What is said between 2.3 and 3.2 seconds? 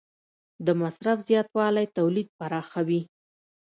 پراخوي.